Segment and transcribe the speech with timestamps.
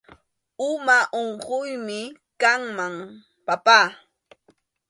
[0.67, 1.99] Ima unquymi
[2.41, 2.93] kanman,
[3.45, 3.79] papá